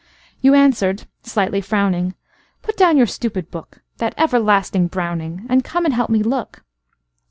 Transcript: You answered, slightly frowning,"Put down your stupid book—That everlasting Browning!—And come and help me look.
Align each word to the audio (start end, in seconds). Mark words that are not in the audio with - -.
You 0.41 0.55
answered, 0.55 1.03
slightly 1.21 1.61
frowning,"Put 1.61 2.75
down 2.75 2.97
your 2.97 3.05
stupid 3.05 3.51
book—That 3.51 4.15
everlasting 4.17 4.87
Browning!—And 4.87 5.63
come 5.63 5.85
and 5.85 5.93
help 5.93 6.09
me 6.09 6.23
look. 6.23 6.63